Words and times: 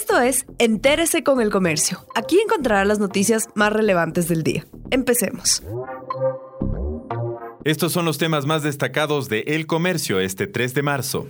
Esto 0.00 0.20
es 0.20 0.46
Entérese 0.58 1.24
con 1.24 1.40
el 1.40 1.50
Comercio. 1.50 2.06
Aquí 2.14 2.38
encontrará 2.38 2.84
las 2.84 3.00
noticias 3.00 3.48
más 3.56 3.72
relevantes 3.72 4.28
del 4.28 4.44
día. 4.44 4.64
Empecemos. 4.92 5.60
Estos 7.64 7.94
son 7.94 8.04
los 8.04 8.16
temas 8.16 8.46
más 8.46 8.62
destacados 8.62 9.28
de 9.28 9.40
El 9.40 9.66
Comercio 9.66 10.20
este 10.20 10.46
3 10.46 10.74
de 10.74 10.82
marzo. 10.82 11.26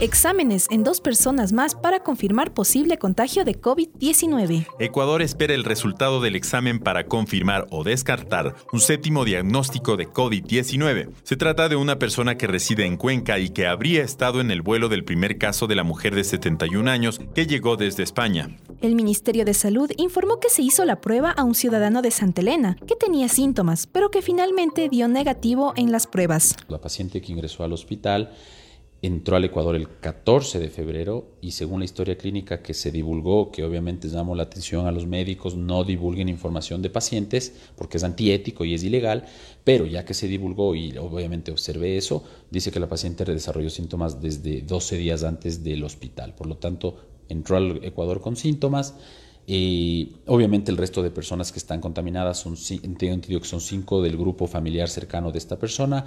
Exámenes 0.00 0.66
en 0.70 0.82
dos 0.82 0.98
personas 1.02 1.52
más 1.52 1.74
para 1.74 2.00
confirmar 2.00 2.54
posible 2.54 2.96
contagio 2.96 3.44
de 3.44 3.60
COVID-19. 3.60 4.66
Ecuador 4.78 5.20
espera 5.20 5.52
el 5.52 5.62
resultado 5.62 6.22
del 6.22 6.36
examen 6.36 6.78
para 6.78 7.04
confirmar 7.04 7.66
o 7.70 7.84
descartar 7.84 8.54
un 8.72 8.80
séptimo 8.80 9.26
diagnóstico 9.26 9.98
de 9.98 10.08
COVID-19. 10.08 11.10
Se 11.22 11.36
trata 11.36 11.68
de 11.68 11.76
una 11.76 11.98
persona 11.98 12.38
que 12.38 12.46
reside 12.46 12.86
en 12.86 12.96
Cuenca 12.96 13.38
y 13.38 13.50
que 13.50 13.66
habría 13.66 14.02
estado 14.02 14.40
en 14.40 14.50
el 14.50 14.62
vuelo 14.62 14.88
del 14.88 15.04
primer 15.04 15.36
caso 15.36 15.66
de 15.66 15.74
la 15.74 15.84
mujer 15.84 16.14
de 16.14 16.24
71 16.24 16.90
años 16.90 17.20
que 17.34 17.46
llegó 17.46 17.76
desde 17.76 18.02
España. 18.02 18.56
El 18.80 18.94
Ministerio 18.94 19.44
de 19.44 19.52
Salud 19.52 19.90
informó 19.98 20.40
que 20.40 20.48
se 20.48 20.62
hizo 20.62 20.86
la 20.86 21.02
prueba 21.02 21.30
a 21.30 21.44
un 21.44 21.54
ciudadano 21.54 22.00
de 22.00 22.10
Santa 22.10 22.40
Elena 22.40 22.78
que 22.86 22.96
tenía 22.96 23.28
síntomas, 23.28 23.86
pero 23.86 24.10
que 24.10 24.22
finalmente 24.22 24.88
dio 24.88 25.08
negativo 25.08 25.74
en 25.76 25.92
las 25.92 26.06
pruebas. 26.06 26.56
La 26.68 26.80
paciente 26.80 27.20
que 27.20 27.32
ingresó 27.32 27.64
al 27.64 27.74
hospital 27.74 28.32
entró 29.02 29.36
al 29.36 29.44
Ecuador 29.44 29.76
el 29.76 29.88
14 29.88 30.58
de 30.58 30.68
febrero 30.68 31.28
y 31.40 31.52
según 31.52 31.80
la 31.80 31.86
historia 31.86 32.18
clínica 32.18 32.62
que 32.62 32.74
se 32.74 32.90
divulgó, 32.90 33.50
que 33.50 33.64
obviamente 33.64 34.08
llamó 34.08 34.34
la 34.34 34.42
atención 34.42 34.86
a 34.86 34.92
los 34.92 35.06
médicos, 35.06 35.56
no 35.56 35.84
divulguen 35.84 36.28
información 36.28 36.82
de 36.82 36.90
pacientes 36.90 37.54
porque 37.76 37.96
es 37.96 38.04
antiético 38.04 38.64
y 38.64 38.74
es 38.74 38.84
ilegal, 38.84 39.24
pero 39.64 39.86
ya 39.86 40.04
que 40.04 40.12
se 40.12 40.28
divulgó 40.28 40.74
y 40.74 40.96
obviamente 40.98 41.50
observé 41.50 41.96
eso, 41.96 42.24
dice 42.50 42.70
que 42.70 42.80
la 42.80 42.88
paciente 42.88 43.24
desarrolló 43.24 43.70
síntomas 43.70 44.20
desde 44.20 44.60
12 44.62 44.96
días 44.98 45.24
antes 45.24 45.64
del 45.64 45.82
hospital. 45.84 46.34
Por 46.34 46.46
lo 46.46 46.56
tanto, 46.58 46.96
entró 47.28 47.56
al 47.56 47.82
Ecuador 47.84 48.20
con 48.20 48.36
síntomas. 48.36 48.94
Y 49.46 50.12
obviamente 50.26 50.70
el 50.70 50.76
resto 50.76 51.02
de 51.02 51.10
personas 51.10 51.50
que 51.50 51.58
están 51.58 51.80
contaminadas 51.80 52.38
son, 52.38 52.54
que 52.54 53.40
son 53.42 53.60
cinco 53.60 54.00
del 54.00 54.16
grupo 54.16 54.46
familiar 54.46 54.88
cercano 54.88 55.32
de 55.32 55.38
esta 55.38 55.58
persona. 55.58 56.06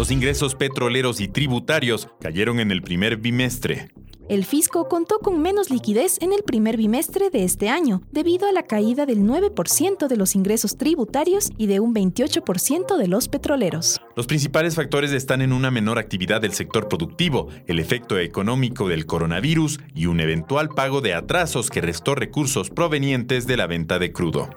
Los 0.00 0.10
ingresos 0.10 0.54
petroleros 0.54 1.20
y 1.20 1.28
tributarios 1.28 2.08
cayeron 2.22 2.58
en 2.58 2.70
el 2.70 2.80
primer 2.80 3.18
bimestre. 3.18 3.90
El 4.30 4.46
fisco 4.46 4.88
contó 4.88 5.18
con 5.18 5.42
menos 5.42 5.68
liquidez 5.68 6.16
en 6.22 6.32
el 6.32 6.42
primer 6.42 6.78
bimestre 6.78 7.28
de 7.28 7.44
este 7.44 7.68
año, 7.68 8.00
debido 8.10 8.48
a 8.48 8.52
la 8.52 8.62
caída 8.62 9.04
del 9.04 9.18
9% 9.18 10.08
de 10.08 10.16
los 10.16 10.34
ingresos 10.34 10.78
tributarios 10.78 11.50
y 11.58 11.66
de 11.66 11.80
un 11.80 11.94
28% 11.94 12.96
de 12.96 13.08
los 13.08 13.28
petroleros. 13.28 14.00
Los 14.16 14.26
principales 14.26 14.74
factores 14.74 15.12
están 15.12 15.42
en 15.42 15.52
una 15.52 15.70
menor 15.70 15.98
actividad 15.98 16.40
del 16.40 16.54
sector 16.54 16.88
productivo, 16.88 17.48
el 17.66 17.78
efecto 17.78 18.18
económico 18.18 18.88
del 18.88 19.04
coronavirus 19.04 19.80
y 19.94 20.06
un 20.06 20.20
eventual 20.20 20.70
pago 20.70 21.02
de 21.02 21.12
atrasos 21.12 21.68
que 21.68 21.82
restó 21.82 22.14
recursos 22.14 22.70
provenientes 22.70 23.46
de 23.46 23.58
la 23.58 23.66
venta 23.66 23.98
de 23.98 24.12
crudo. 24.12 24.48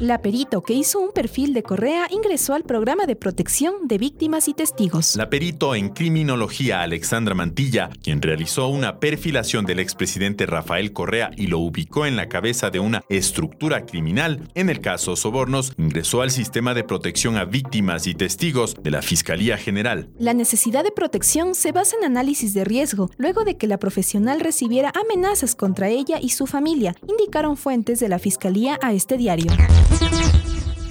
La 0.00 0.22
perito 0.22 0.62
que 0.62 0.72
hizo 0.72 0.98
un 0.98 1.12
perfil 1.12 1.52
de 1.52 1.62
Correa 1.62 2.06
ingresó 2.10 2.54
al 2.54 2.62
programa 2.62 3.04
de 3.04 3.16
protección 3.16 3.86
de 3.86 3.98
víctimas 3.98 4.48
y 4.48 4.54
testigos. 4.54 5.14
La 5.14 5.28
perito 5.28 5.74
en 5.74 5.90
criminología 5.90 6.80
Alexandra 6.80 7.34
Mantilla, 7.34 7.90
quien 8.02 8.22
realizó 8.22 8.68
una 8.68 8.98
perfilación 8.98 9.66
del 9.66 9.78
expresidente 9.78 10.46
Rafael 10.46 10.94
Correa 10.94 11.32
y 11.36 11.48
lo 11.48 11.58
ubicó 11.58 12.06
en 12.06 12.16
la 12.16 12.30
cabeza 12.30 12.70
de 12.70 12.80
una 12.80 13.04
estructura 13.10 13.84
criminal, 13.84 14.48
en 14.54 14.70
el 14.70 14.80
caso 14.80 15.16
Sobornos, 15.16 15.74
ingresó 15.76 16.22
al 16.22 16.30
sistema 16.30 16.72
de 16.72 16.82
protección 16.82 17.36
a 17.36 17.44
víctimas 17.44 18.06
y 18.06 18.14
testigos 18.14 18.76
de 18.82 18.92
la 18.92 19.02
Fiscalía 19.02 19.58
General. 19.58 20.08
La 20.18 20.32
necesidad 20.32 20.82
de 20.82 20.92
protección 20.92 21.54
se 21.54 21.72
basa 21.72 21.96
en 21.98 22.06
análisis 22.06 22.54
de 22.54 22.64
riesgo, 22.64 23.10
luego 23.18 23.44
de 23.44 23.58
que 23.58 23.66
la 23.66 23.76
profesional 23.76 24.40
recibiera 24.40 24.94
amenazas 24.98 25.54
contra 25.54 25.90
ella 25.90 26.18
y 26.22 26.30
su 26.30 26.46
familia, 26.46 26.96
indicaron 27.06 27.58
fuentes 27.58 28.00
de 28.00 28.08
la 28.08 28.18
Fiscalía 28.18 28.78
a 28.80 28.94
este 28.94 29.18
diario. 29.18 29.52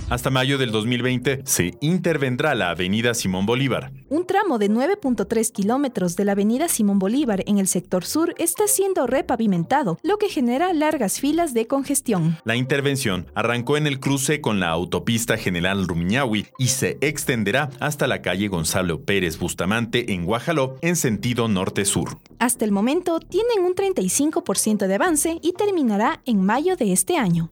Hasta 0.10 0.32
mayo 0.32 0.58
del 0.58 0.72
2020 0.72 1.42
se 1.46 1.78
intervendrá 1.82 2.56
la 2.56 2.72
Avenida 2.72 3.14
Simón 3.14 3.46
Bolívar. 3.46 3.92
Un 4.10 4.26
tramo 4.26 4.58
de 4.58 4.68
9.3 4.68 5.52
kilómetros 5.52 6.16
de 6.16 6.26
la 6.26 6.32
Avenida 6.32 6.68
Simón 6.68 6.98
Bolívar 6.98 7.44
en 7.46 7.60
el 7.60 7.68
sector 7.68 8.04
sur 8.04 8.34
está 8.40 8.68
siendo 8.68 9.06
repavimentado, 9.06 10.00
lo 10.02 10.18
que 10.18 10.28
genera 10.28 10.74
largas 10.74 11.20
filas 11.20 11.54
de 11.54 11.68
congestión. 11.68 12.38
La 12.44 12.56
intervención 12.56 13.28
arrancó 13.36 13.78
en 13.78 13.86
el 13.86 14.00
cruce 14.00 14.42
con 14.42 14.60
la 14.60 14.70
autopista 14.70 15.38
General 15.38 15.88
Rumiñahui 15.88 16.48
y 16.58 16.68
se 16.70 16.98
extenderá 17.02 17.70
hasta 17.80 18.08
la 18.08 18.24
calle 18.24 18.48
Gonzalo 18.48 19.04
Pérez 19.06 19.38
Bustamante 19.38 20.12
en 20.12 20.26
Guajaló 20.26 20.78
en 20.82 20.96
sentido 20.96 21.48
norte-sur. 21.48 22.18
Hasta 22.40 22.66
el 22.66 22.72
momento 22.72 23.20
tienen 23.20 23.64
un 23.64 23.76
35% 23.76 24.88
de 24.88 24.96
avance 24.96 25.38
y 25.44 25.54
terminará 25.54 26.22
en 26.26 26.44
mayo 26.44 26.76
de 26.76 26.94
este 26.94 27.18
año. 27.18 27.52